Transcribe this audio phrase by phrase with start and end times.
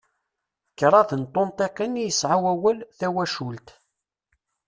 [0.79, 3.67] Kraḍ n tunṭiqin i yesɛa wawal "tawacult".